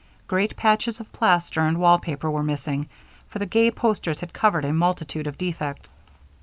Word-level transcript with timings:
Great 0.25 0.55
patches 0.57 0.99
of 0.99 1.11
plaster 1.13 1.61
and 1.61 1.77
wall 1.79 1.99
paper 1.99 2.31
were 2.31 2.41
missing, 2.41 2.89
for 3.29 3.37
the 3.37 3.45
gay 3.45 3.69
posters 3.69 4.21
had 4.21 4.33
covered 4.33 4.65
a 4.65 4.73
multitude 4.73 5.27
of 5.27 5.37
defects. 5.37 5.91